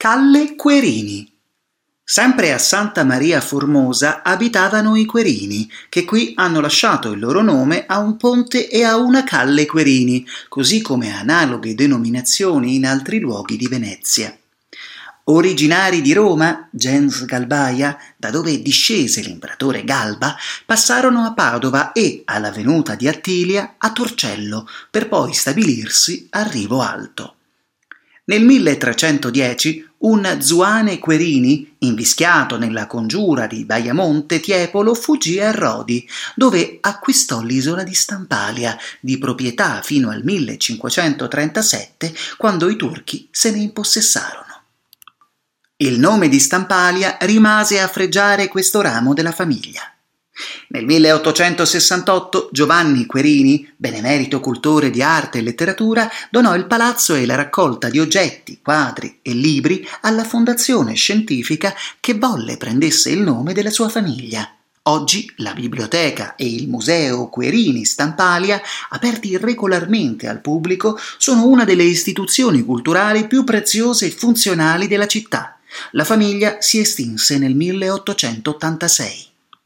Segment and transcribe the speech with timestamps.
[0.00, 1.28] Calle Querini.
[2.04, 7.84] Sempre a Santa Maria Formosa abitavano i Querini, che qui hanno lasciato il loro nome
[7.84, 13.56] a un ponte e a una calle Querini, così come analoghe denominazioni in altri luoghi
[13.56, 14.32] di Venezia.
[15.24, 22.52] Originari di Roma, gens Galbaia, da dove discese l'imperatore Galba, passarono a Padova e, alla
[22.52, 27.32] venuta di Attilia, a Torcello, per poi stabilirsi a Rivo Alto.
[28.28, 36.76] Nel 1310 un Zuane Querini, invischiato nella congiura di Baiamonte Tiepolo, fuggì a Rodi, dove
[36.80, 44.62] acquistò l'isola di Stampalia, di proprietà fino al 1537, quando i turchi se ne impossessarono.
[45.76, 49.97] Il nome di Stampalia rimase a freggiare questo ramo della famiglia.
[50.70, 57.36] Nel 1868 Giovanni Querini, benemerito cultore di arte e letteratura, donò il palazzo e la
[57.36, 63.70] raccolta di oggetti, quadri e libri alla fondazione scientifica che volle prendesse il nome della
[63.70, 64.46] sua famiglia.
[64.82, 71.84] Oggi la biblioteca e il museo Querini Stampalia, aperti regolarmente al pubblico, sono una delle
[71.84, 75.58] istituzioni culturali più preziose e funzionali della città.
[75.92, 79.36] La famiglia si estinse nel 1886.